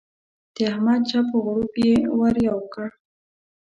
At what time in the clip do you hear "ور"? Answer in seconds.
2.19-2.35